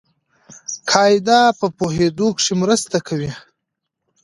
[0.91, 3.31] قاعده په پوهېدو کښي مرسته کوي.